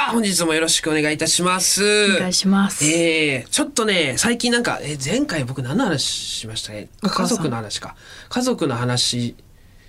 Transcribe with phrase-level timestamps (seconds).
[0.00, 2.16] さあ、本日もよろしくお願いいたします。
[2.16, 2.86] お願いします。
[2.86, 7.96] えー、ちょっとね、最近なんか、えー前回僕何の話しましたね家族の話か。
[8.30, 9.34] 家族の話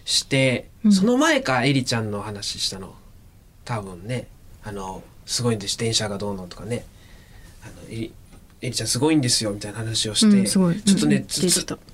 [0.04, 2.94] して、うんその前かエリちゃんの話したの。
[3.64, 4.28] 多分ね、
[4.66, 6.84] あの、すごいんです、電車がどうのとかね。
[7.64, 8.12] あのエ
[8.62, 11.26] リちゃんすごいんですよみたいな話をして、うんちょっとね、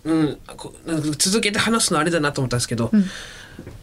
[0.05, 0.39] うん
[0.88, 3.05] うん、続けて話すのあれだなと思ったんですけど、うん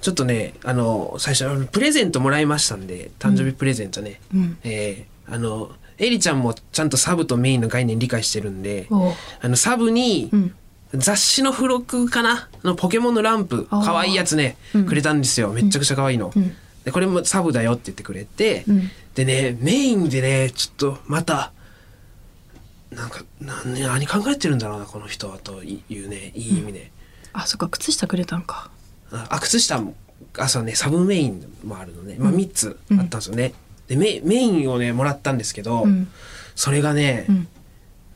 [0.00, 4.20] ちょっとね、あの、最初、プレゼントもらいましたんで、誕生日プレゼントね。
[4.34, 8.88] うんえーあの、エリちゃんもちゃんとサブとメインの概念理解してるんで、
[9.40, 10.54] あの、サブにう、ん。
[10.96, 12.48] 雑誌の付録かな？
[12.62, 15.50] あの、ポケモンのランプ、可愛いやつね、うんくれたんですよ。
[15.50, 16.32] めっちゃくちゃ可愛いの。
[16.34, 16.54] うん
[16.84, 21.52] で、これもサブだよって言ってくれて、うんでね、メインでね、ちょっとまた、
[22.90, 26.92] なんか、なんね、何考えてるんだろうな、この人は、というね、いい意味で。
[27.32, 28.70] あ、そっか、靴下くれたんか。
[29.12, 29.94] ああ靴下も
[30.38, 33.52] あそうねサブメインもあるのね、まあ、3つあったんですよね、
[33.88, 36.08] でメメインをねもらったんですけど、うん。
[36.54, 37.48] それがね、うん。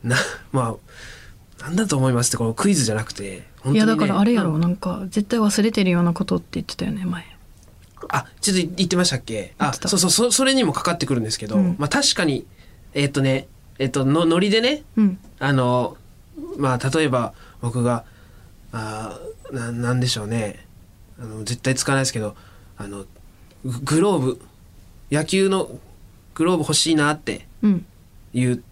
[0.05, 0.17] な
[0.53, 0.77] ま
[1.61, 7.25] あなんだと思いますってこのクイズじゃなくてね、いや、だからあれやろ、うんなんか、絶対忘れてるようなことって言ってたよね、前。
[8.11, 9.55] あちょっと言ってましたっけ？
[9.59, 11.77] あそうそうそそれにもかかってくるんですけど、うん。
[11.79, 12.47] まあ確かに
[12.95, 13.49] えっ、とね
[13.79, 15.19] えっ、とのノリでねうん。
[15.41, 15.97] あの
[16.57, 18.05] まあ例えば僕が
[18.73, 20.65] あーななんでしょうね
[21.21, 22.37] あの絶対使わないですけど
[22.77, 23.05] あの
[23.65, 24.41] ググローブ
[25.11, 25.71] 野球の
[26.35, 27.87] グローブ欲しいなってうん。
[28.35, 28.63] 言う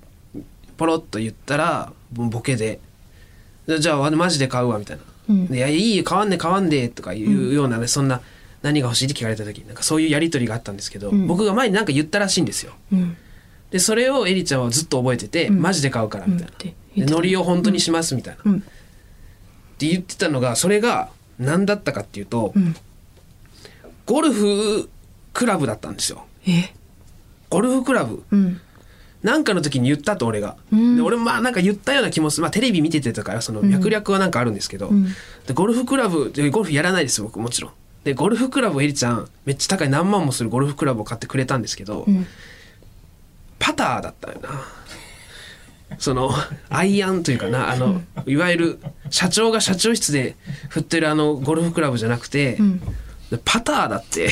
[0.76, 2.78] ポロッと言ったらボケで
[3.80, 8.20] 「じゃあマジで買うわ」みたいなうんでいやいいよ買わんね買わんで」とかいうようなね、そんな
[8.62, 12.74] 何が欲しいって聞かれた時なんかそういうやり取りがあったんですけど、うん僕が前に何か言ったらしいんですよ。
[12.92, 13.16] うん。
[13.70, 18.52] でそれをエリちゃんはずっと覚えてて「うんマジで買うから」みたいなうんノリを本当にします」みたいな。
[18.52, 18.58] うん。
[18.58, 18.60] っ
[19.78, 22.74] て言ってたのがそれが何だったかっていうと、うん。
[24.06, 24.88] ゴルフ
[25.32, 26.26] クラブだったんですよ。
[26.46, 26.72] え？
[27.50, 28.22] ゴルフクラブ。
[28.30, 28.60] うん。
[29.22, 30.96] なんかの時に言ったと俺が、うん。
[30.96, 35.06] で俺もまあなんか言ったような気もする、まあ、テレビ見ててとかその脈略はなんかあるんですけど、うん。
[35.46, 37.72] でゴルフクラブでゴルフやらないです僕もちろん。
[38.04, 42.26] でゴルフクラブをエリちゃんめっちゃ高い何万もするゴルフクラブを買ってくれたんですけど、うん。
[43.58, 44.50] パターだったよな
[45.98, 46.30] その
[46.68, 48.78] アイアンというかなあのいわゆる
[49.10, 50.36] 社長が社長室で
[50.68, 52.80] 振ってるあのゴルフクラブじゃなくて、うん。
[53.44, 54.30] パターだって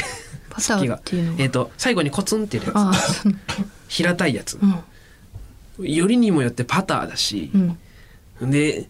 [0.50, 1.36] パターっていうのは？
[1.38, 3.24] えっ、と最後にコツンってやああ、つ
[3.88, 4.58] 平たいやつ
[5.78, 5.86] うん。
[5.86, 7.50] よりにもよってパターだし
[8.40, 8.50] う、ん。
[8.50, 8.88] で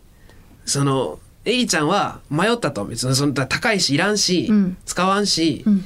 [0.67, 5.85] そのエリちゃんは迷ったと別にその高いしいらんし、うん使わんしう、ん。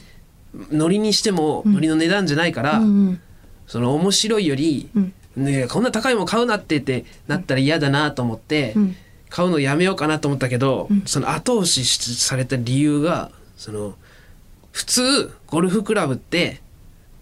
[0.73, 3.21] ノリにしてもノリの値段じゃないから、うん。
[3.67, 5.13] その面白いより、うん。
[5.39, 8.97] ね、こんな高いもん買うなってってなったら嫌だなと思って、うん。
[9.31, 13.95] 買うのやめようかなと思ったけど、うんその後押ししされた理由がその
[14.73, 16.63] 普通ゴルフクラブって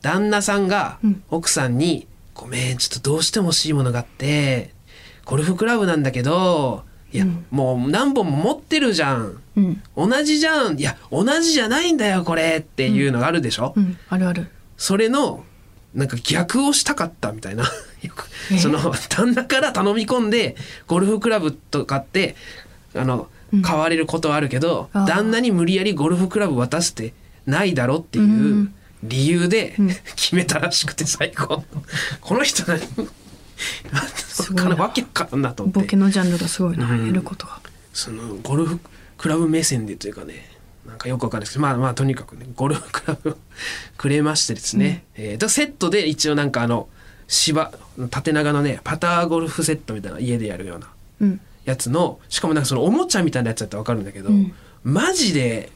[0.03, 4.71] 旦那さんがうん奥さんに「ごめんちょっとどうしても欲しいものがあって
[5.25, 9.83] ゴルフクラブなんだけどいや、うんもう何本も持ってるじゃんうん。
[9.97, 13.99] 同じじゃんいや同じじゃないんだよこれ」っていうのがあるでしょ、うん。
[14.09, 14.47] あるある。
[14.77, 15.45] それの
[15.93, 17.65] なんか逆をしたかったみたいな
[18.61, 18.79] その
[19.09, 20.57] 旦那から頼み込んで
[20.87, 22.37] ゴルフクラブとかって
[22.95, 23.63] あのうん。
[23.63, 25.07] 買われることはあるけど、あー。
[25.07, 27.15] 旦那に無理やりゴルフクラブ渡すって
[27.47, 28.75] ないだろっていううん。
[29.05, 29.89] 理由でうん。
[30.17, 31.63] 決めたらしくて最後
[32.21, 32.81] この人何？
[34.17, 35.81] すごいわけわかなと思って。
[35.81, 37.07] ボケのジャンルがすごいな、うん。
[37.07, 37.61] やることが。
[37.93, 38.81] そのゴルフ
[39.17, 40.51] クラブ目線でというかね
[40.85, 41.53] なんかよくわかんないです。
[41.53, 43.37] けどまあまあとにかくねゴルフクラブを
[43.97, 46.89] くれましてですね、えーとセットで一応なんかあの
[47.29, 47.73] 芝
[48.11, 50.89] 縦長のねパターゴルフセットみたいな家でやるような
[51.21, 51.41] うん。
[51.65, 54.53] やつのしかもなんかそのおもちゃみたいなやつだったらわかるんだけど、うん。
[54.85, 55.71] マジで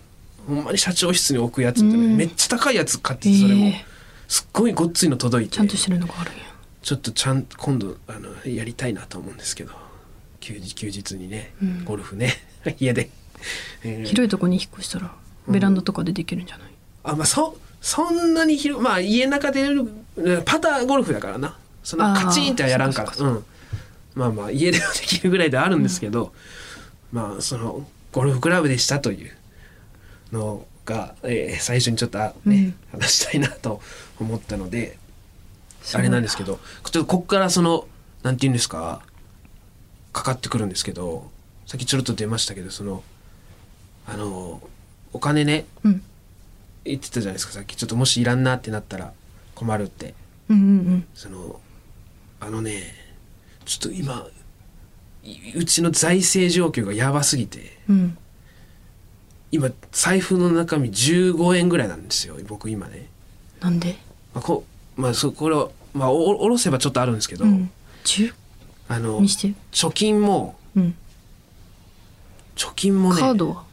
[0.47, 2.17] ほんまに社長室に置くやつみたいな、うん。
[2.17, 3.85] めっちゃ高いやつ買っててそれも、ええ
[4.29, 5.57] すっごいごっついの届いて。
[5.57, 6.45] ちゃんとしてるのがあるんや。
[6.83, 9.73] ちょっとちゃん今度あのやりたいなと思うんですけど。
[10.39, 11.85] 休日休日にね、うん。
[11.85, 12.33] ゴルフね。
[12.79, 13.11] 家で、
[13.83, 14.05] えー。
[14.05, 15.13] 広いとこに引っ越したら、
[15.49, 16.69] ベランダとかでできるんじゃない？
[17.03, 19.91] あまあそそんなに広まあ家の中でやる
[20.45, 21.57] パターゴルフだからな。
[21.83, 23.13] そんなカチンってはやらんから。
[23.19, 23.45] うん。
[24.15, 26.33] まあまあ家ではできるぐらいではあるんですけど、
[27.13, 29.33] まあそのゴルフクラブでしたという
[30.33, 33.81] のが、えー最初にちょっとあね、話したいなと
[34.19, 34.99] 思ったので
[35.95, 37.87] あれなんですけどちょっとこっからその
[38.23, 39.03] なんて言うんですか
[40.13, 41.31] かかってくるんですけど
[41.67, 43.03] さっきちょろっと出ましたけどその
[44.07, 44.61] あの
[45.13, 46.03] お金ねうん。
[46.85, 47.77] 言ってたじゃないですかさっき。
[47.77, 49.13] ちょっともしいらんなってなったら
[49.61, 50.15] 困るって。
[50.49, 51.61] うんうんその
[52.41, 52.95] あのね
[53.67, 54.27] ちょっと今
[55.23, 57.97] いうちの財政状況がやばすぎてうん。
[57.97, 58.19] うん。
[59.53, 63.09] 今財布の中身15円ぐらいなんですよ僕今ね、
[63.61, 63.99] なんで？
[64.33, 64.65] まあ、こ
[64.97, 67.71] まあそこれをまあおろせばちょっとあるんですけど、うん。
[68.05, 68.33] 10
[68.89, 70.95] あの貯金もうん。
[72.57, 73.65] 貯金もねカードは？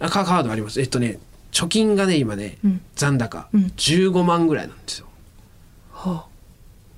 [0.00, 0.80] あカカードあります。
[0.80, 1.18] えっとね
[1.54, 2.80] 貯金がね今ね、うん。
[2.96, 3.72] 残高うん。
[3.76, 5.06] 15万ぐらいなんですよ。
[5.92, 6.28] はあ。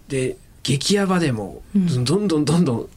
[0.08, 2.05] で激ヤバでもうん。
[2.05, 2.88] どんどんどんどん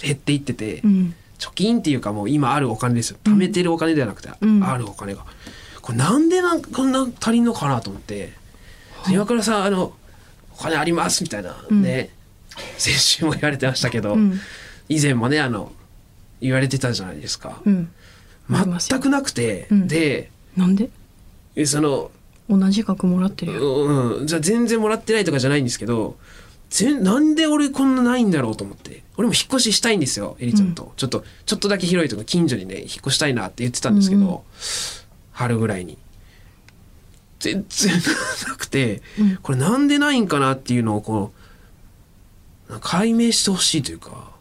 [0.00, 1.14] 減っていってて、うん。
[1.38, 3.18] 貯金っていうかもう今あるお金ですよ。
[3.24, 4.64] 貯めてるお金ではなくて、うん。
[4.64, 5.26] あるお金が。
[5.82, 8.32] これなんでなんこんな足りんのかなと思って
[9.10, 9.94] 岩倉さんあの
[10.52, 11.82] お金ありますみたいなうん。
[11.82, 12.10] ね、
[12.76, 14.38] 先週も言われてましたけど、うん。
[14.88, 15.72] 以前もねあの
[16.40, 17.60] 言われてたじゃないですか、
[18.48, 19.88] 全くなくて、うん。
[19.88, 20.90] でなんで？
[21.58, 22.10] えその
[22.48, 23.84] 同じ額もらってるよ。
[23.84, 26.16] うんうんじゃあ全然もらってないとかじゃないんですけど
[26.70, 29.02] ぜなんで俺こんなないんだろうと思って。
[29.16, 34.28] 俺も引っ越ししたいんですよエリちゃんと、ちょっとちょっとだけ広いとこ近所にね引っ越したいなって言ってたんですけど、うん。
[34.28, 34.40] うん
[35.32, 35.98] 春ぐらいに。
[37.38, 37.92] 全然
[38.48, 39.36] なくて、うん。
[39.36, 41.32] これなんでないんかなっていうのをこ
[42.68, 44.32] う解明してほしいというか。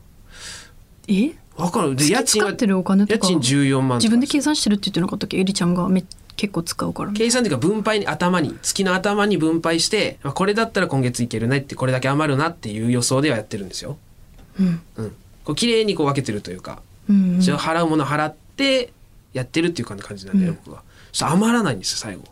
[1.07, 1.31] え？
[1.55, 1.95] わかる。
[1.95, 3.97] で家賃が使ってるお金とか家賃14万とか。
[3.97, 5.37] 自分で計算してるって言ってなかったっけ？
[5.37, 6.03] エリちゃんがめ
[6.37, 13.97] 結構使うから計算っていうか分配に頭に月の頭に分配してまあこれだったら今月いけるねってこれだけ余るなっていう予想ではやってるんですよ。
[14.59, 18.93] うんうん、こう綺麗にこう分けてるというか、うんうん払うもの払って
[19.33, 20.83] やってるっていう感じなんで、うん僕は
[21.19, 22.23] 余らないんですよ最後。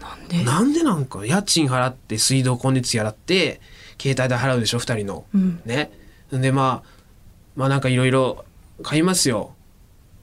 [0.00, 0.42] なんで？
[0.42, 3.60] なんでなんか家賃払って水道光熱費払って
[4.00, 5.24] 携帯代払うでしょ2人の。
[5.34, 5.90] うんね。
[6.34, 6.88] んでまあ
[7.56, 8.44] まあなんかいろいろ
[8.82, 9.54] 買いますよ。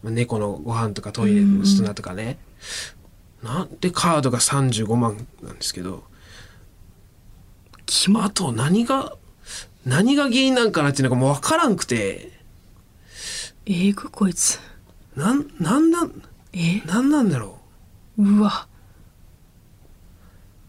[0.03, 2.37] 猫のご飯とかトイレの砂とかね。
[3.43, 6.03] なんでカードが35万なんですけど。
[8.17, 9.13] あと何が
[9.85, 12.31] 何が原因なんかなっていうのがもう分からんくて。
[13.65, 14.59] えぐこいつ。
[15.15, 16.21] なんなんなん
[16.53, 16.81] え？
[16.81, 17.59] なんなんだろ
[18.17, 18.41] う。
[18.41, 18.67] わ。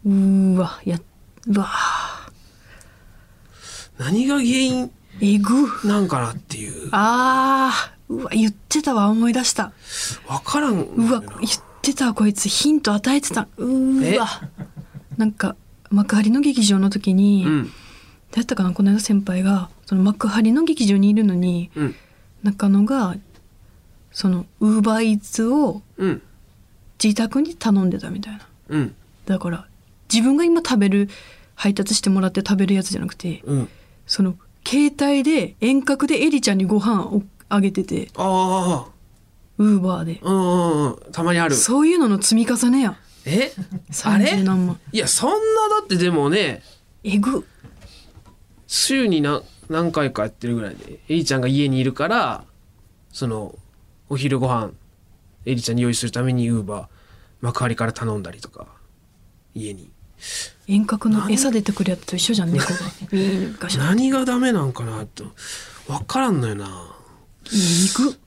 [0.04, 1.00] うーわや
[1.48, 1.66] うわ。
[3.98, 5.52] う何が原因えぐ。
[5.88, 6.88] なんかなっていう。
[6.92, 9.72] あーうわ言ってたわ思い出した。
[10.28, 11.62] 分からんうわ言っ
[11.92, 12.48] てたこいつ。
[12.48, 13.48] ヒント与えてた。
[13.56, 14.26] うーわ。
[15.16, 15.56] なんか
[15.90, 17.64] 幕張の劇場の時に、うん。
[17.64, 17.70] ど
[18.36, 21.94] うやったかなこの間先輩がその幕張の劇場にいるのにうん。
[22.42, 23.16] 中野が
[24.12, 26.22] そのウーバーイーツをうん。
[27.02, 28.40] 自宅に頼んでたみたいな。
[28.68, 28.94] うん。
[29.26, 29.66] だから
[30.12, 31.08] 自分が今食べる
[31.54, 33.68] 配達してもらって食べるやつじゃなくてうん。
[34.06, 34.34] その
[34.66, 38.97] 携帯で遠隔でエリちゃんにご飯をあげててああ
[39.58, 40.20] ウーバーで。
[40.22, 41.12] うんうんうん。
[41.12, 41.54] たまにある。
[41.54, 42.96] そういうのの積み重ねや。
[43.24, 43.52] え？
[44.04, 44.80] あれ？30何万。
[44.92, 45.36] いやそんな
[45.80, 46.62] だってでもね
[47.04, 47.46] えぐ。
[48.66, 52.44] 週に何何回かやってるぐらいでエリちゃんが家にいるから
[53.12, 53.54] その
[54.08, 54.70] お昼ご飯
[55.44, 56.86] エリちゃんに用意するためにウーバー
[57.40, 58.66] 幕張から頼んだりとか
[59.54, 59.90] 家に。
[60.66, 63.68] 遠隔の餌出てくるやつと一緒じゃん猫が。
[63.78, 65.24] 何がダメなんかなと。
[65.86, 66.66] 分からんのよな。
[67.46, 67.56] え
[67.96, 68.18] ぐ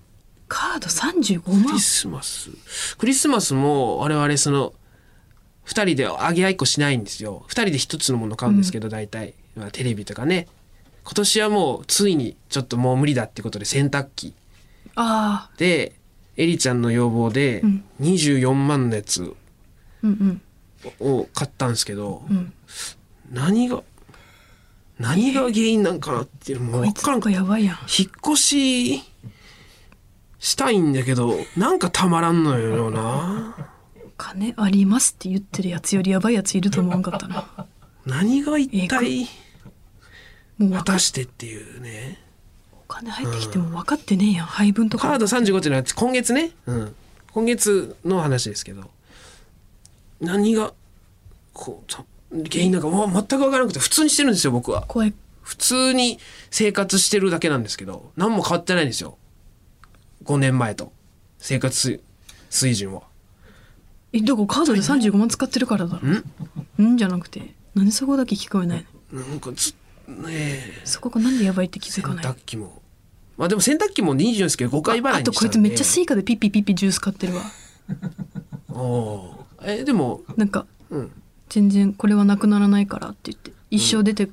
[0.51, 1.63] カード35ク万。
[1.73, 2.49] リスマス。
[2.97, 4.73] クリスマスも我々その
[5.65, 7.45] 2人であげ合いっこしないんですよ。
[7.47, 10.49] 2人で1つのもの買うんですけど、大体、まあ、テレビとかね。
[11.05, 14.33] 今年はもうついにちょっともう無理だってことで洗濯機。
[15.57, 15.93] で
[16.35, 17.83] エリちゃんの要望でうん。
[18.01, 19.33] 24万のやつ
[20.03, 20.41] うん
[20.99, 21.21] うん。
[21.21, 22.51] を買ったんですけど、うん。
[23.31, 23.83] 何が
[24.99, 27.77] 何が原因なんかなっていうのも分からんかかやばいやん。
[27.77, 29.10] 引っ越し
[30.41, 33.55] したいんだけどなんかたまらんのよな。
[34.17, 37.67] 金ありますって言ってるやつよりやばいやついると思わんかったな。
[38.05, 39.21] 何が一体
[40.57, 42.19] もう分か果たしてっていうね。
[42.73, 44.45] お金入ってきても分かってねえやん。
[44.47, 45.09] 配分とか。
[45.09, 46.95] カード35っていうのは今月ね、うん、
[47.33, 48.89] 今月の話ですけど。
[50.19, 50.73] 何が
[51.53, 54.85] こうた原因なんかもう全く分からなくて普通にしてるんですよ僕は。
[54.87, 55.13] 怖い。
[55.43, 56.19] 普通に
[56.49, 59.17] 生活してるだけなんですけど何も変わってないんですよ
[60.23, 60.91] 5年前と
[61.37, 61.99] 生活水
[62.49, 63.03] 水準は
[64.13, 66.83] えだからカードで35万使ってるからだろ。
[66.83, 66.97] ん？
[66.97, 69.21] じゃなくてなんでそこだけ聞こえないの。
[69.21, 69.73] なんかず
[70.07, 70.81] ねえ。
[70.83, 72.25] そこがなんでやばいって気づ洗かない？
[72.25, 72.81] 濯機も。
[73.37, 75.47] まあでも洗濯機も24ですけど5回払いあとにしたんで。
[75.47, 77.43] こいつめっちゃスイカでピッピピッピジュース買ってるわ。
[78.69, 79.81] おー。
[79.81, 81.11] えでもなんかうん。
[81.49, 84.29] 全然これはなくならないからって言って一生出て、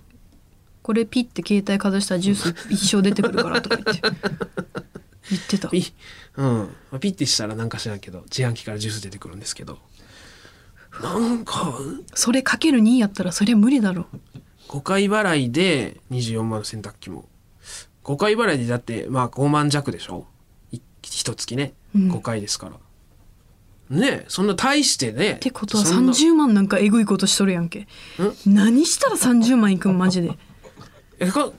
[0.83, 4.03] これピッて携帯かざしたらジュース一生出てくるからとか言って
[5.31, 5.69] 言ってた。
[5.69, 5.93] ピ
[6.37, 6.47] うん。
[6.91, 9.79] まあピッてしたらなんか知らんけど自販機からジュース出てくるんですけど。
[11.03, 11.79] なんか
[12.15, 14.07] それかける2やったらそりゃ無理だろ。
[14.69, 17.29] 5回払いで24万の洗濯機も。
[18.05, 20.27] 5回払いでだってまあ5万弱でしょ？
[20.73, 21.75] い一月ね。
[21.95, 22.13] うん。
[22.13, 22.71] 5回ですか
[23.91, 25.33] ら、ねそんな大してね。
[25.33, 26.13] ってことはそんな。
[26.13, 27.87] 30万なんかえぐいことしとるやんけ。
[28.47, 30.39] 何したら30万いくんマジで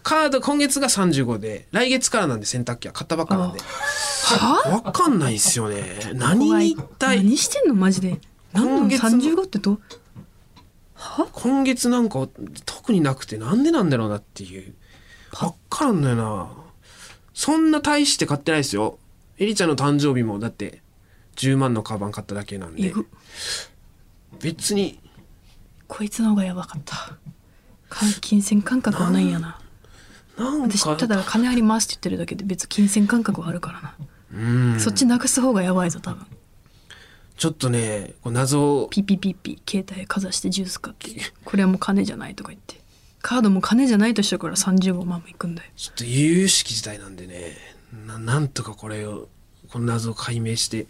[0.04, 3.60] カード今月が35で来月からなんで洗濯機は買ったばっかなんで。
[3.60, 5.84] はわかんないっすよね。
[6.14, 7.18] 何に一体？
[7.18, 8.20] 何してんのマジで？
[8.54, 8.78] 何なの？
[8.80, 9.80] 今月も35ってど
[11.34, 12.28] 今月なんか
[12.66, 14.74] 特になくてなんでなんだろうなっていう。
[15.42, 16.52] わっからんのよな。
[17.34, 18.98] そんな大して買ってないですよ。
[19.38, 20.82] エリちゃんの誕生日もだって
[21.36, 22.94] 10万のカバン買っただけなんで。
[24.42, 25.00] 別に。
[25.88, 27.18] こいつの方がやばかった
[27.90, 29.60] か金銭感覚はないんやな。
[30.38, 33.96] なん私かただ金ありますって言ってるだけで別に金銭感覚はあるからな、
[34.34, 34.80] うん。
[34.80, 36.26] そっちなくす方がやばいぞ多分。
[37.38, 38.88] ちょっとねこう謎を。
[38.90, 41.10] ピピピピ携帯かざしてジュース買って。
[41.44, 42.80] これはもう金じゃないとか言って。
[43.22, 45.70] カードも金じゃないとしてるから35万もいくんだよ。
[45.76, 47.58] ちょっと有識事態なんでね。
[48.08, 49.28] ななんとかこれを
[49.70, 50.88] この謎を解明して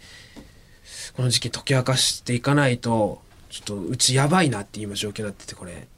[1.16, 5.88] この事件解き明かしていかないとちょっとうちやばいなって今状況になっててこれ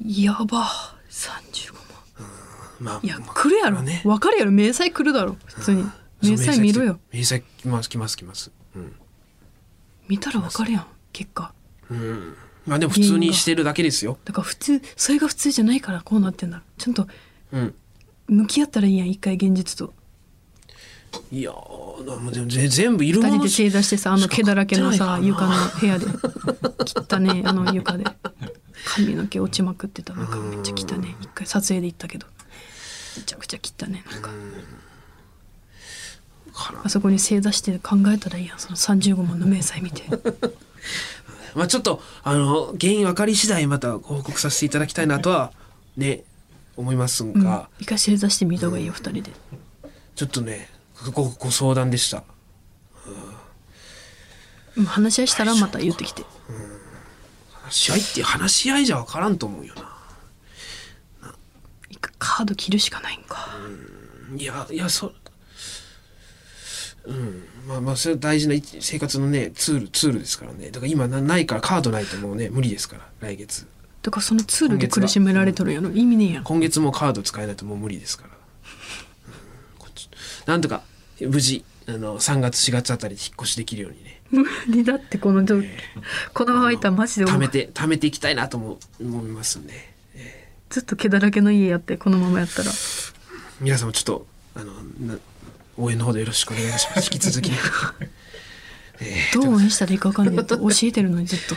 [0.00, 0.68] や,、やば
[1.10, 2.28] 35万。
[2.80, 4.02] まあいやまあ来るやろ、まあね。
[4.04, 4.50] 分かるやろ。
[4.50, 5.36] 明細来るだろ。
[5.46, 5.84] 普通に。
[6.22, 6.98] 明細見ろよ。
[7.12, 8.50] 明細来ます来ます来ます。
[8.76, 8.94] うん、
[10.08, 11.52] 見たら分かるやん結果。
[11.90, 12.36] うん、
[12.66, 14.18] まあでも普通にしてるだけですよ。
[14.24, 17.06] だから普通それが普通じゃないからこうなってんだちゃんと
[17.52, 17.74] うん。
[18.28, 19.92] 向き合ったらいいやん一回現実と。
[21.32, 26.06] いやー全部いる二もの人で正座してさあの毛だらけのさ床の部屋で。
[27.10, 28.04] 汚ねあの床で
[28.94, 30.26] 髪の毛落ちまくってたなん。
[30.26, 32.26] かめっちゃ汚ね一回撮影で行ったけど。
[33.16, 34.30] めちゃくちゃ汚ねなんか。
[36.84, 38.58] あそこに正座して考えたらいいやん。
[38.58, 40.02] その35万の明細見て。
[41.54, 45.52] まあちょっとあの原因分かり次第またご報告させていただきたいなとは
[45.96, 46.22] ね
[46.76, 47.42] 思いますうん。
[47.44, 49.32] が、一回正座してみた方がいいよ二人で。
[50.14, 50.68] ちょっとね
[51.12, 52.24] ごご相談でした。
[54.76, 54.84] うん。
[54.84, 56.24] 話し合いしたらまた言ってきて
[57.70, 59.96] 話し合いって話し合いじゃ分からんと思うよな。
[62.18, 63.48] カード切るしかないんか。
[64.36, 65.12] いやいやそ
[67.04, 67.44] うん。
[67.66, 70.70] まあまあそれは大事な一生活のねツールツールですからね。
[70.70, 73.66] だから今なないからカードないともうね無理ですから来月。
[74.02, 75.90] だからそのツールで苦しめられとるやろ。
[75.90, 76.44] 意味ねえやん。
[76.44, 78.34] 今月もカード使えないともう無理ですから、う
[79.30, 79.32] ん。
[80.46, 80.82] なんとか
[81.20, 84.20] 無事あの3月4月あたりで引っ越しできるようにね。
[84.30, 85.68] 無理だってこの状況
[86.32, 89.90] このままいったらマジで貯めて貯めていきたいなとも思いますんで。
[90.68, 92.70] ずっと毛だらけの家やってこのままやったら。
[93.60, 95.18] 皆さんもちょっとあのな
[95.76, 97.10] 応援のほどよろしくお願いします。
[97.12, 97.58] 引き続きね、
[99.00, 100.46] え ーどう応援したらいいか分かんない。
[100.46, 101.56] と教えてるのにずっと。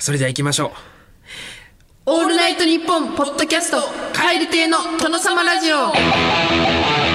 [0.00, 0.70] それでは行きましょう。
[2.10, 3.82] オールナイトニッポンポッドキャスト
[4.14, 7.07] 蛙亭の殿様ラジオ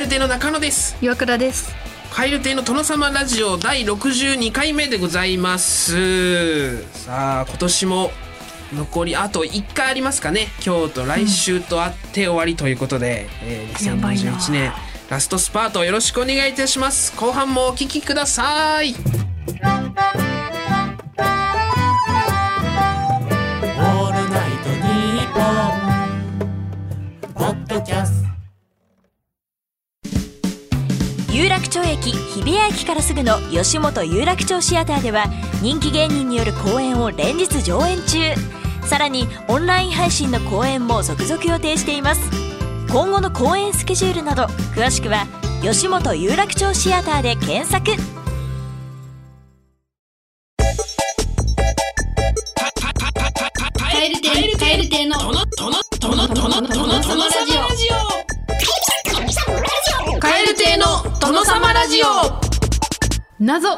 [0.00, 0.96] 蛙亭の中野です。
[1.02, 1.74] 岩倉です。
[2.12, 6.82] 蛙亭の殿様ラジオ第62回目でございます。
[7.04, 8.10] さあ今年も
[8.72, 10.46] 残りあと1回ありますかね。
[10.64, 14.32] 今日と来週とあって終わりということで、えーやばいな。
[14.32, 14.72] 2021年
[15.10, 17.14] ラストスパートよろしくお願いいたします。
[17.18, 18.94] 後半もお聞きください
[32.08, 35.26] 日比谷駅からすぐの吉本有楽町シアターでは
[35.62, 38.18] 人気芸人による公演を連日上演中。
[38.86, 42.22] さらにオンライン配信の公演も続々予定しています。
[42.90, 45.26] 今後の公演スケジュールなど詳しくは
[45.62, 48.19] 吉本有楽町シアターで検索。
[61.90, 62.06] ジオ。
[63.40, 63.68] 謎。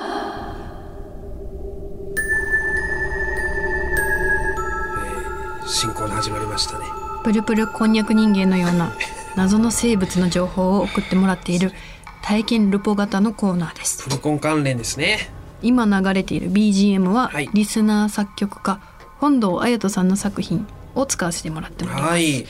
[5.66, 6.84] 新コーナー始まりましたね。
[7.24, 8.92] プルプルこんにゃく人間のような
[9.34, 11.72] 謎の生物の情報を送ってもらっている
[12.20, 14.04] 体験ルポ型のコーナーです。
[14.04, 15.30] プロコン関連ですね。
[15.62, 17.48] 今流れている BGM は、はい。
[17.54, 18.78] リスナー作曲家
[19.20, 22.44] 本堂彩人さんの作品を使わせてもらっております、はい。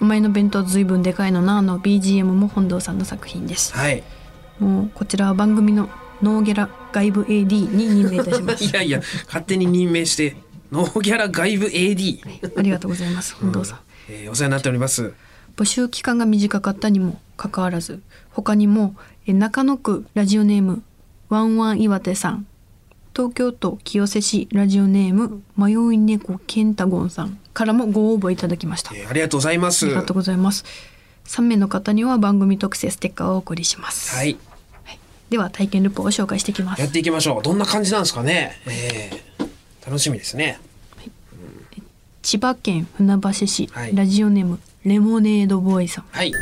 [0.00, 3.74] お前の弁当ずいぶんでかいのなの BGM も本堂さんの作品です。
[3.74, 4.02] はい
[4.58, 5.88] もうこちらは番組の
[6.22, 10.36] ノーギャラ外部 AD に任命いたしま いすやいや勝手に任命して
[10.72, 12.20] ノーギャラ外部 AD、
[12.58, 13.34] ありがとうございます。
[13.36, 15.12] 本堂さん、えーお世話になっております。
[15.56, 18.96] 募集期間が短かったにもかかわらず他にも
[19.26, 20.82] え中野区ラジオネーム
[21.28, 22.46] ワンワン岩手さん。
[23.16, 28.90] 東京都清瀬市ラジオネーム迷い猫ケンタゴンさんからもご応募いただきました。
[28.90, 29.86] あえーありがとうございます。
[29.86, 30.64] りがとうございます
[31.26, 34.36] 3名の方には番組特製ステッカーをお送りします、はい。
[35.30, 36.80] では体験ルポを紹介していきます。
[36.80, 37.42] やっていきましょう。
[37.42, 38.60] どんな感じなんですかね。
[38.66, 39.24] えー
[39.86, 40.58] 楽しみですね。
[42.22, 43.94] 千葉県船橋市、はい。
[43.94, 46.04] ラジオネームレモネードボーイさん。
[46.10, 46.32] はい。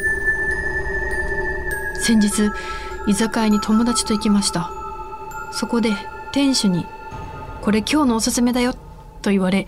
[2.00, 2.50] 先日
[3.08, 4.70] 居酒屋に友達と行きました。
[5.52, 5.90] そこで
[6.30, 6.86] 店主に
[7.62, 8.74] 「これ今日のおすすめだよ」
[9.22, 9.66] と言われ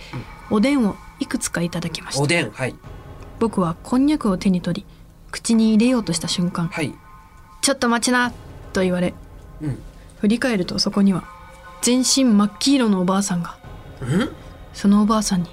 [0.50, 2.23] おでんをいくつかいただきました。
[2.23, 2.75] おでんはい。
[3.40, 4.93] 僕はこんにゃくを手に取り
[5.34, 6.94] 口に入れようとした瞬間はい
[7.60, 8.32] 「ちょっと待ちな」
[8.72, 9.14] と言われ
[9.60, 9.78] うん。
[10.20, 11.24] 振り返るとそこには
[11.82, 13.56] 全身真っ黄色のおばあさんが
[14.00, 14.30] うん
[14.72, 15.48] そのおばあさんに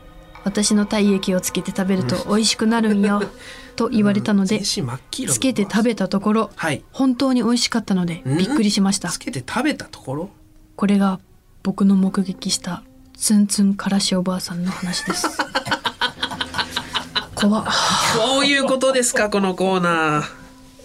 [0.44, 3.22] 「私の体液をつけて食べると美味しくなるんよ」
[3.76, 6.82] と言われたのでつけて食べたところはい。
[6.92, 9.10] 本当に美味しかったのでびっくりしました。
[9.10, 10.30] つけて食べたところ？
[10.76, 11.20] これが
[11.62, 12.82] 僕の目撃した
[13.18, 15.26] ツンツンからしおばあさんの話です
[17.36, 17.64] 怖っ。
[18.16, 20.24] こういうことですかこのコーナー。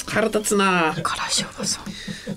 [0.05, 0.93] 腹立つな。
[1.01, 1.85] からしおばあさん。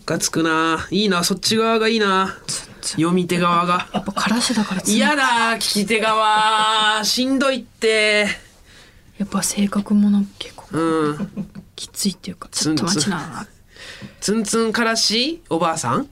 [0.07, 0.87] がつくな。
[0.91, 2.39] いいなそっち側がいいな。
[2.81, 3.89] 読み手側が。
[3.93, 7.05] やっぱからしだから嫌だ聞き手側。
[7.05, 8.27] しんどいって。
[9.19, 11.49] やっぱ性格もなんか結構うん。
[11.75, 13.49] きついっていうかちょっと待ちな。
[14.21, 16.09] ツンツンからしおばあさん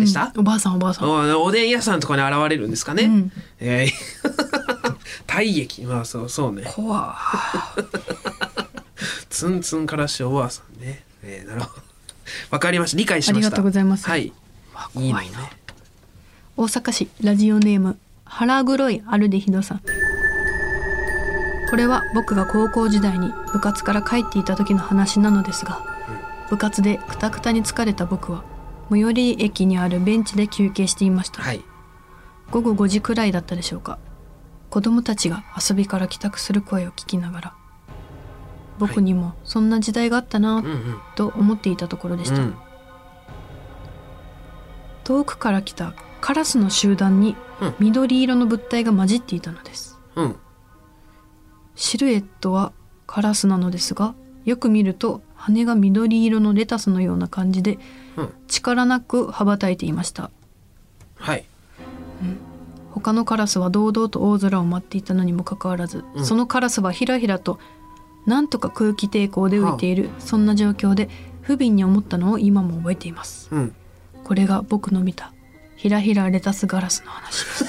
[0.00, 1.08] でした、うんおばあさんおばあさん。
[1.08, 3.32] おおでん屋さんとかに現れるんですかね、うん。
[3.60, 3.92] えー
[5.26, 5.82] 体液。
[5.82, 6.62] まあそうそうね。
[6.66, 7.14] 怖。
[9.30, 11.82] ツンツンからしおばあさんね、えーなるほど。
[12.50, 12.96] わかりました。
[12.98, 13.46] 理解しました。
[13.46, 14.06] ありがとうございます。
[14.08, 14.32] はい。
[14.94, 15.40] 怖いな。
[16.56, 19.82] 大阪市ラジオネーム腹黒いアルデヒドさん。
[21.70, 25.84] これは僕が高校時代に部活から帰っていた時の話なのですが、
[26.48, 28.42] 部活でくたくたに疲れた僕は
[28.90, 31.62] 最寄り駅にあるベンチで休憩していました、はい。
[32.50, 33.98] 午後5時くらいだったでしょうか。
[34.70, 37.54] 子供たちが遊びから帰宅する声を聞きながら。
[38.78, 41.00] 僕にもそんな時代があったなうんうん。
[41.16, 42.54] と思っていたところでした、うん。
[45.04, 47.74] 遠くから来たカラスの集団にうん。
[47.78, 49.98] 緑色の物体が混じっていたのです。
[50.16, 50.36] うん。
[51.74, 52.72] シルエットは
[53.06, 57.80] カラスなのですがよく見ると羽が緑色のレタスのような感じでうん
[58.46, 60.30] 力なく羽ばたいていました。
[61.16, 61.44] はい。
[62.90, 66.24] 他のカラスは堂々と大空を舞っていたのにもかかわらず、うん。
[66.24, 67.58] そのカラスはひらひらと
[68.26, 71.08] なんとか空気抵抗で浮いている、そんな状況で
[71.42, 73.48] 不憫に思ったのを今も覚えています。
[73.52, 73.74] うん。
[74.24, 75.32] これが僕の見た
[75.76, 77.44] ひらひらレタスガラスの話。
[77.44, 77.64] で す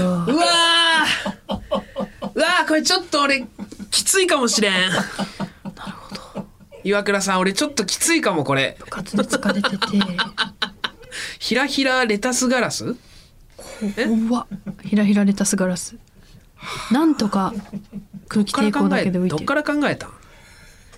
[0.00, 0.54] うわうわ
[2.66, 3.46] これちょっと俺
[3.90, 4.72] きついかもしれん
[6.84, 8.76] 岩倉さん俺ちょっときついかもこれ。
[8.78, 9.76] 部活で疲れてて。
[11.38, 12.94] ひらひらレタスガラス？
[13.96, 14.46] えうわ
[14.82, 15.96] ひらひらレタスガラス。
[16.92, 17.52] なんとか
[18.28, 19.38] 空気抵抗だけで浮いてる。
[19.38, 20.10] どっから考えたん？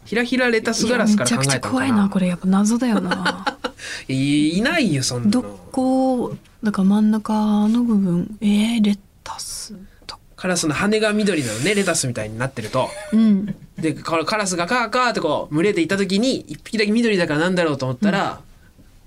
[0.05, 2.27] ひらひらレタスガラスから考えたいやめちゃくちゃ怖いなこれ。
[2.27, 3.59] やっぱ謎だよな。
[4.09, 8.37] いいないよそんなどのこだから真ん中の部分。
[8.41, 9.75] えー、レタス。
[10.07, 12.91] とカラスの羽が緑なのねレタスみたいになってると。
[13.13, 18.41] うんでカカラスがカーカーってこう群れていた時に一匹だけ緑だからなんだろうと思ったら、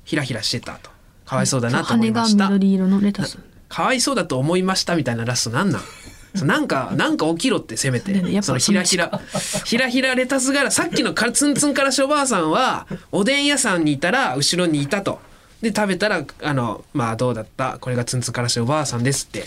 [0.05, 0.91] ひらひらしてたと。
[1.25, 2.45] かわいそうだなと思いました。
[2.49, 3.37] 緑色のレタス。
[3.67, 5.81] かわいそうだと思いましたみたいなラストなんなん？
[6.45, 8.13] なんかなんか起きろってせめて。
[8.43, 9.19] そのひらひら
[9.65, 15.19] ひらひらレタス柄さっきのかツンツンからしおばあさんはおでん屋さんにいたら後ろにいたと。
[15.61, 17.77] で食べたらあのまあどうだった？
[17.79, 19.45] これがツンツンからしおばあさんですって。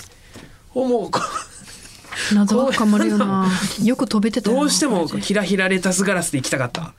[0.75, 1.11] もう。
[1.11, 1.21] こ
[2.35, 3.49] 謎は深まるよな。
[3.83, 6.95] よく飛べてたどうしてもひらひらレタスガラスで行きたかった。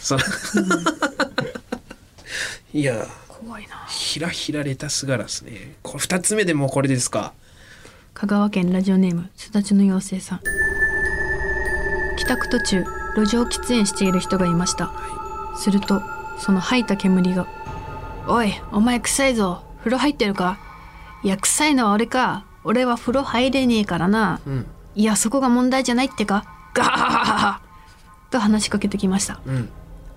[0.00, 0.20] その。
[2.74, 3.06] いや。
[3.28, 3.86] 怖いな。
[3.88, 5.76] ひらひらレタスガラスね。
[5.82, 7.32] これ2つ目でもうこれですか。
[8.14, 10.40] 香川県ラジオネームすだちの妖精さん。
[12.16, 12.84] 帰宅途中
[13.16, 14.92] 路上喫煙している人がいました。
[15.56, 16.02] すると
[16.38, 17.46] その吐いた煙が
[18.26, 19.62] 「おいお前臭いぞ。
[19.80, 20.58] 風呂入ってるか?」
[21.22, 24.66] 「いや臭いのは俺か俺は風呂入れねえからな」うん。
[24.94, 26.44] いやそこが問題じゃないってか。
[26.74, 27.60] ガハハハハ
[28.30, 29.40] と話しかけてきました。
[29.46, 29.68] うん。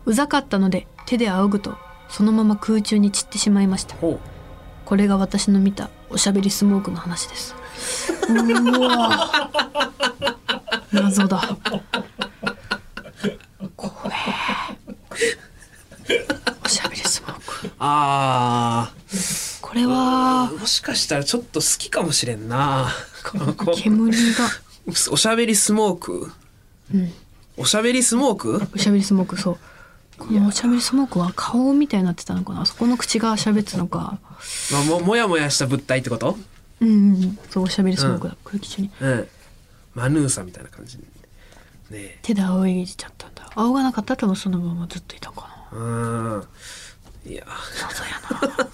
[0.06, 1.78] うざかったので手で仰ぐと
[2.10, 3.96] そのまま空中に散ってしまいました。
[3.96, 4.20] ほ
[4.86, 7.56] これが私の見たおしゃべりスモークの話です。
[8.30, 9.50] うわ。
[10.92, 11.42] 謎だ。
[13.76, 13.94] 怖
[16.10, 16.26] え
[16.64, 17.68] おしゃべりスモーク。
[17.68, 19.05] うあこ
[19.76, 20.50] れは。
[20.52, 22.88] ーもしかしたらちょっと好きかもしれんな。
[23.32, 23.74] この子。
[23.74, 24.50] 煙が。
[25.12, 26.32] おしゃべりスモーク。
[26.94, 27.14] うん。
[27.58, 28.68] おしゃべりスモーク？
[28.74, 29.58] おしゃべりスモークそう。
[30.18, 32.66] このおしゃべりスモークは顔みたいになってたのかな？
[32.66, 34.20] そこの口が喋ってたのか。
[34.72, 36.38] まあ、ももやもやした物体ってこと？
[36.82, 36.92] うんう
[37.26, 38.92] んそうおしゃべりスモークだ、空気中に。
[39.00, 39.28] うん。
[39.94, 41.04] マヌーサみたいな感じね
[41.92, 42.20] え。
[42.22, 43.50] 手で仰ぎちゃったんだ。
[43.56, 45.78] 仰がなかったら多分そのままずっといたのかな。
[45.78, 46.44] うん。
[47.26, 47.46] いや。
[47.82, 48.12] 謎や
[48.52, 48.74] な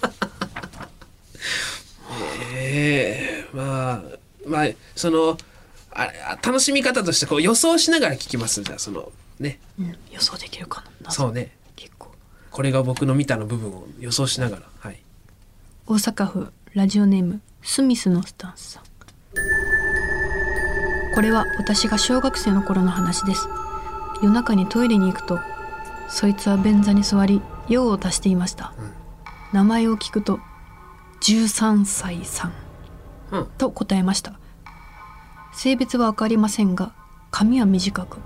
[2.54, 4.02] ええまあ
[4.46, 5.36] まあその
[5.90, 8.62] ああ楽しみ方としてこう予想しながら聞きます。
[8.62, 9.58] じゃあそのね。
[9.78, 10.90] うん予想できるかな。
[11.04, 11.56] 謎そうね。
[11.76, 12.12] 結構。
[12.50, 14.62] これが僕の見たの部分を予想しながら。
[14.78, 15.02] はい。
[15.86, 18.82] 大阪府ラジオネームスミスのスタンスさん。
[21.14, 23.48] これは私が小学生の頃の話です。
[24.22, 25.40] 夜中にトイレに行くと
[26.08, 28.72] そいつは便座に座り用を足していました、
[29.52, 30.38] 名前を聞くと
[31.22, 32.52] 13歳さん。
[33.30, 33.46] うん。
[33.58, 34.38] と答えました。
[35.54, 36.92] 性別は分かりませんが
[37.30, 38.18] 髪は短く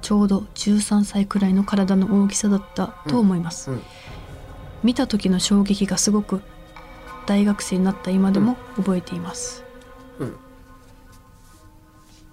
[0.00, 3.82] ちょうど13歳くらいの体の大きさだったと思います、うん。
[4.82, 6.42] 見た時の衝撃がすごく
[7.24, 9.62] 大学生になった今でも覚えています、
[10.18, 10.36] うん。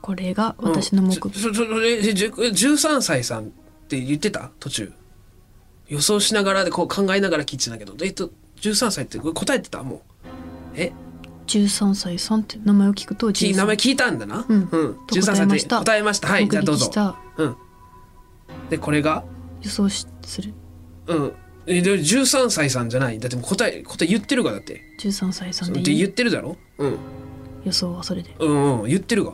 [0.02, 1.14] これが私の目うん。
[1.14, 3.48] そそそえじゅ13歳さんっ
[3.88, 4.50] て言ってた？
[4.60, 4.92] 途中。
[5.88, 7.94] 予想しながらでこう考えながら聞いてたんだけど。
[8.04, 9.84] えっと13歳ってこれ答えてた？
[9.84, 10.00] もう。
[10.76, 10.92] え
[11.48, 14.46] ？13歳さんって名前を聞くと13き名前聞いたんだな？
[14.48, 14.58] うん。
[14.58, 14.68] うん、
[15.08, 15.80] と13歳って答えました。
[15.80, 16.28] 答えました。
[16.28, 17.16] はいじゃあどうぞ。
[17.38, 17.56] うん。
[18.70, 19.24] でこれが？
[19.62, 20.54] 予想しする。
[21.08, 21.34] うん。
[21.68, 23.20] えで13歳さんじゃない？
[23.20, 24.82] だって答え答え言ってるがだって。
[25.00, 26.58] 13歳さんでって言ってるだろ？
[26.78, 26.98] うん。
[27.66, 28.36] 予想はそれで。
[28.40, 28.90] うんうん。
[28.90, 29.34] 言ってるが。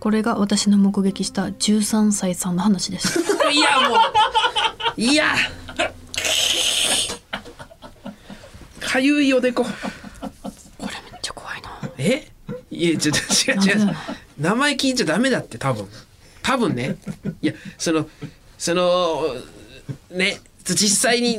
[0.00, 3.20] これが私の目撃した13歳さんの話です。
[3.52, 5.00] いやもう。
[5.00, 5.34] いや
[8.90, 9.70] かゆいおでここ
[10.80, 11.70] れめっちゃ怖いな。
[11.98, 12.28] え？
[12.70, 13.20] いやちょっと
[13.68, 13.96] 違う違う。
[14.38, 15.86] 名前聞いちゃダメだって多分。
[16.42, 16.96] 多分ね。
[17.40, 18.08] いやその
[18.58, 19.22] その
[20.10, 21.38] ね実際に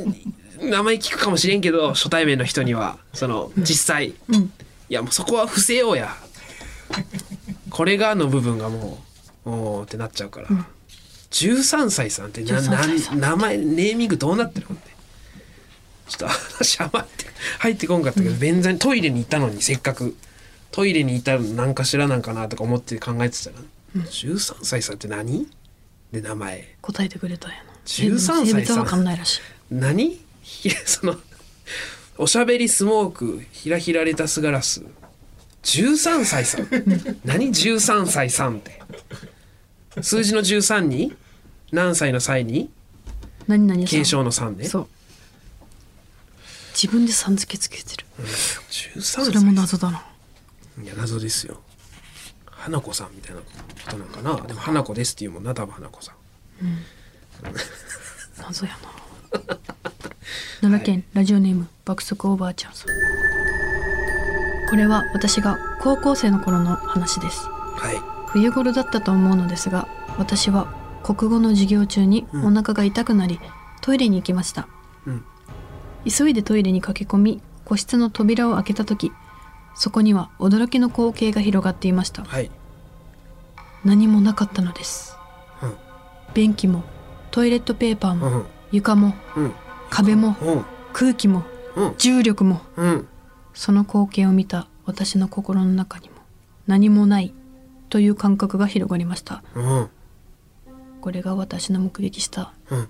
[0.62, 2.96] 名前聞くかもしれんけど初対面の人には。
[3.12, 4.34] その実際、うん。
[4.44, 4.50] い
[4.88, 6.16] やもうそこは伏せようや。
[7.68, 8.98] これがの部分がも
[9.44, 10.48] うおーってなっちゃうから、
[11.30, 13.20] 13歳さんってな13歳さん。
[13.20, 14.91] な名前ネーミングどうなってるのって
[16.08, 17.24] ちょっと話余って
[17.60, 20.16] 入ってこんかったけど、便座にトイレに行ったのにせっかく。
[20.70, 23.56] トイレにいたのなんかしらなんかなとか思って考えてたら、
[23.94, 25.46] 13歳さんって何？
[26.12, 26.76] で名前。
[26.80, 29.40] 答えてくれたんやな13歳さん分かんないらしい。
[29.70, 30.18] 何？
[30.42, 31.16] ひ その
[32.16, 34.82] おしゃべりスモークひらひらレタスガラス。
[35.64, 36.68] 13歳さん
[37.24, 38.80] 何？13歳さんって。
[40.00, 41.14] 数字の13に？
[41.70, 42.70] 何歳の歳に？
[43.46, 43.86] 何々さん。
[43.86, 44.64] 継承の3ね。
[44.64, 44.88] そう
[46.74, 48.06] 自分でさん付けつけてる。
[48.18, 50.04] 13それ歳も謎だな。
[50.82, 51.60] いや謎ですよ。
[52.46, 53.46] 花子さんみたいなこ
[53.90, 54.46] となんかな。
[54.46, 56.14] でも花子ですっていうもんな多分花子さん。
[58.38, 59.40] 謎やな。
[60.60, 62.88] 奈良県 ラジオネーム爆速おばあちゃんさん。
[64.70, 67.40] これは私が高校生の頃の話です。
[67.46, 68.00] はい。
[68.28, 70.66] 冬頃だったと思うのですが私は
[71.02, 73.40] 国語の授業中にお腹が痛くなり、
[73.82, 74.81] トイレに行きました、うん
[76.08, 79.12] 急いでトイレに駆け込み個室の扉を開けた時
[79.74, 82.24] そこには驚きの光景が広がっていました。
[82.24, 82.50] はい。
[83.84, 85.16] 何もなかったのです、
[85.62, 85.74] うん。
[86.34, 86.84] 便器も
[87.30, 88.46] トイレットペーパーも、うん。
[88.70, 89.52] 床もうん。
[89.90, 90.64] 壁もうん。
[90.92, 91.94] 空気もうん。
[91.98, 93.08] 重力もうん。
[93.54, 96.16] その光景を見た私の心の中にも
[96.66, 97.32] 何もない
[97.88, 99.42] という感覚が広がりました。
[99.54, 99.88] うん。
[101.00, 102.88] これが私の目撃した、うん。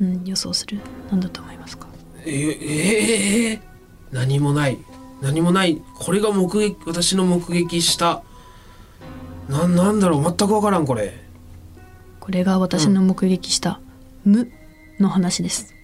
[0.00, 1.86] うん、予想する何だと思いますか？
[2.26, 3.60] えええ
[4.12, 4.78] 何もない。
[5.22, 5.80] 何もない。
[5.98, 8.22] これが目撃私の目撃した。
[9.48, 10.22] なんなんだろう。
[10.22, 11.24] 全く分からんこれ。
[12.20, 13.80] これが私の目撃した
[14.24, 14.50] 「無」
[15.00, 15.74] の話です。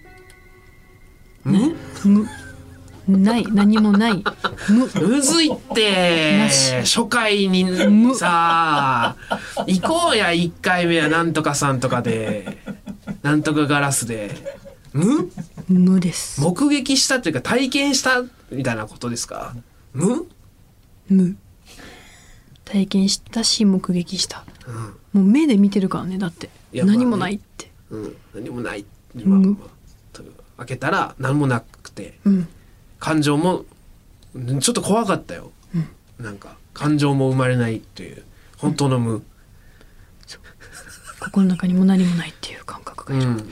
[1.44, 2.28] む無。
[3.08, 3.46] ない。
[3.46, 4.24] 何もない。
[4.68, 5.08] 無。
[5.08, 6.48] むずいって。
[6.80, 9.16] 初回にむさあ。
[9.66, 11.08] 行こうや1回目は。
[11.08, 12.58] なんとかさんとかで。
[13.22, 14.34] なんとかガラスで。
[14.92, 15.30] む
[15.68, 16.40] 無です。
[16.40, 19.54] 目撃したというか体験したみたいなことですか？
[19.92, 20.26] む
[21.08, 21.36] 無。
[22.64, 24.44] 体験したし目撃した。
[24.66, 24.74] うん。
[24.74, 26.50] もう目で見てるからねだって。
[26.72, 29.68] 何もないって、うん、何もない、まあむまあ
[30.12, 30.22] と
[30.58, 32.18] 開けたら何もなくて。
[32.24, 32.48] うん。
[32.98, 33.64] 感情も
[34.34, 35.52] うんちょっと怖かったよ、
[36.18, 38.24] なんか感情も生まれないという
[38.56, 39.22] 本当の無、
[41.20, 43.50] 心の中にも何もないっていう感覚がいる、うん、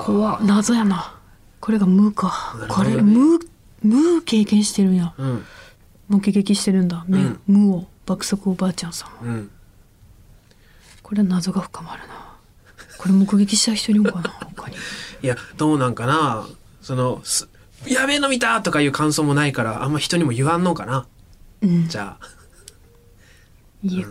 [0.00, 0.44] 怖っ。
[0.44, 1.18] 謎やな。
[1.60, 2.56] これが無か。
[2.68, 3.38] これ無
[3.82, 5.14] 無経験してるんや。
[5.16, 5.44] うん。
[6.08, 7.40] 目撃してるんだ、ねうん。
[7.46, 7.86] 無を。
[8.06, 9.50] 爆速おばあちゃんさんはうん。
[11.02, 12.36] これは謎が深まるな。
[12.98, 14.76] これ目撃した人いるのかな他に。
[15.22, 16.46] いやどうなんかな。
[16.82, 17.48] そのす
[17.86, 21.06] 「やべえの見た!」とかいう感想もないからあんま人にも言わんのかな。
[21.62, 21.88] うん。
[21.88, 22.26] じゃあ。
[23.82, 24.04] 家、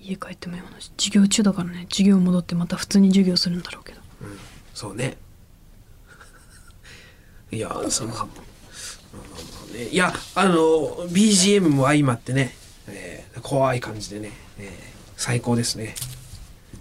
[0.00, 0.90] 家帰ってもいいものし。
[0.96, 1.86] 授業中だからね。
[1.90, 4.00] 授業戻ってまた普通に授業するんだろうけど
[4.76, 5.16] そうね。
[7.50, 9.88] いやそのまあまね。
[9.88, 10.54] いやあの
[11.08, 12.54] BGM も相まってね、
[12.86, 15.94] えー怖い感じでね、えー最高ですね。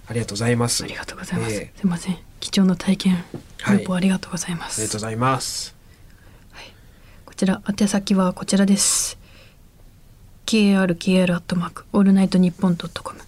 [0.07, 0.83] ありがとうございます。
[0.83, 1.79] ありがとうございます、えー。
[1.79, 2.17] すいません。
[2.41, 3.23] 貴重な体験。
[3.61, 3.77] はい。
[3.77, 5.73] ルポありがとうございます、ありがとうございます。
[7.25, 9.17] こちら宛先はこちらです。
[10.45, 13.21] krkr アットマークオールナイトニッポンドットコム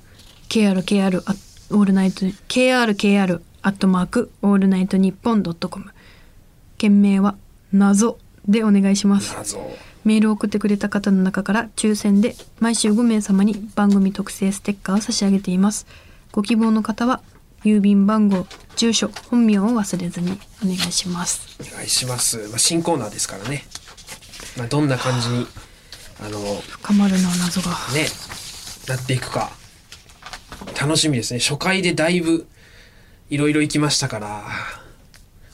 [0.50, 5.92] krkr オールナイト krkr アットマークオールナイトニッポンドットコム。
[6.78, 7.36] 件名は
[7.74, 9.36] 謎でお願いします。
[9.36, 9.60] 謎。
[10.06, 15.86] メールを送ってくれた方の中から抽選で毎週5名様に番組特製ステッカーを差し上げています。
[16.32, 17.22] ご希望の方は
[17.66, 21.58] 郵便番号住所本名を忘れずにお願いします。
[21.60, 23.66] お願いします、まあ、新コーナーですからね、
[24.56, 25.46] まあ、どんな感じに
[26.24, 27.72] あの深まるな謎が。
[27.94, 28.08] ね
[28.88, 29.52] なっていくか。
[30.80, 31.42] 楽しみですね。
[31.42, 32.48] 初回でだいぶ
[33.30, 34.44] いろいろ行きましたから。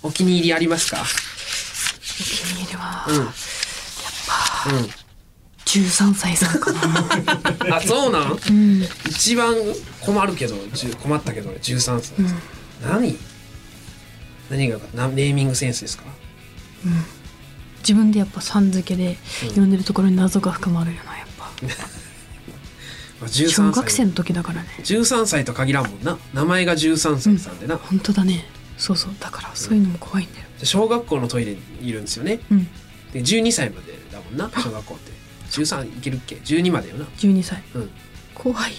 [0.02, 1.02] お気に入りありますか？
[1.02, 4.90] お気に入りは、うん。
[5.66, 6.82] 13歳さんかな。
[7.78, 8.32] あそうなん？
[8.34, 8.84] うん。
[9.10, 9.56] 一番
[10.02, 10.56] 困るけど
[11.02, 12.14] 困ったけど13歳、
[12.86, 13.18] 何？
[14.50, 16.04] 何がなネーミングセンスですか？
[17.80, 21.50] 自分でやっぱさん付けで読んでるところに謎が深まるよなやっぱ
[23.24, 24.68] まあ小13学生歳の時だからね。
[24.80, 26.18] 13歳と限らんもんな。
[26.34, 28.46] 名前が13歳さんでな、本当だね。
[28.78, 29.14] そうそう。
[29.20, 30.46] だからそういうのも怖いんだよ。
[30.64, 32.40] 小学校のトイレにいるんですよね。
[32.52, 32.66] うん。
[33.14, 35.12] で12歳までだもんな小学校って。
[35.52, 37.06] 13いけるっけ？12までよな。
[37.18, 37.64] 12歳。
[37.76, 37.90] うん。
[38.34, 38.74] 怖い。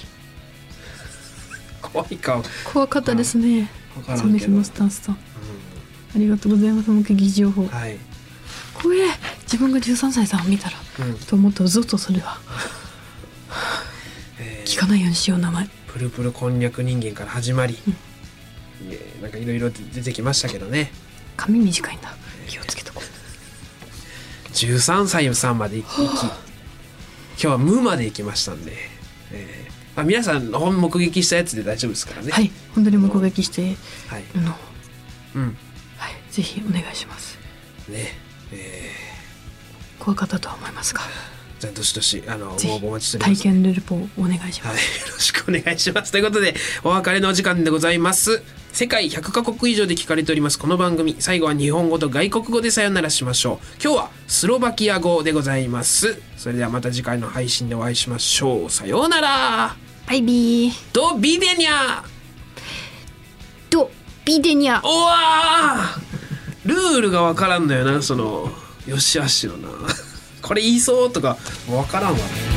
[1.80, 3.70] 怖いか怖かったですね。
[3.94, 5.14] 分からんけど、そのスタンスさん。
[5.14, 5.18] あ
[6.18, 6.90] りがとうございます。
[6.90, 7.66] 目撃情報。
[7.66, 7.98] はい、
[8.74, 8.98] 怖え。
[9.44, 11.18] 自分が13歳さんを見たらうん。
[11.18, 12.38] と思ったらゾッとするわ。
[12.42, 12.83] えー
[14.64, 15.68] 聞かないようにしよう名前。
[15.88, 17.78] プルプルこんにゃく人間から始まり、い
[18.90, 20.90] えなんかいろいろ出てきましたけどね。
[21.36, 22.14] 髪短いんだ。
[22.48, 24.48] 気をつけとこう。
[24.52, 26.32] 13歳さんまで行き今
[27.36, 28.72] 日は無まで行きましたんで、
[29.32, 32.32] えーあ皆さん本目撃したやつで大丈夫ですからね。
[32.32, 33.76] はい本当に目撃して
[34.08, 34.24] はい、
[35.36, 35.56] うん。
[35.98, 37.38] はいぜひお願いします。
[37.88, 38.08] ね。
[38.52, 38.90] え
[40.00, 41.00] 怖かったとは思いますが。
[41.00, 41.04] ー
[41.64, 46.12] じゃあどしどしあのごぜ応募お待ちしておひります体験ルルポをお願いしはい、よます、ろしくお願いします。
[46.12, 48.42] ということで、お別れのお時間でございます。
[48.72, 51.16] 世界100カ国以上で聞かれておりますこの番組。
[51.20, 53.58] 最後は日本語と外国語でさよならしましょう。
[53.82, 56.20] 今日はスロバキア語でございます。
[56.36, 58.70] それではまた次回の配信でお会いしましょう。
[58.70, 59.76] さようなら。
[60.06, 62.02] バイビードビデニャ
[63.70, 63.90] と
[64.26, 68.50] ビデニャおわールールがわからんのよな、その、
[68.86, 69.68] よしあしのな。
[70.44, 71.38] これ言いそうとか
[71.70, 72.53] わからんわね。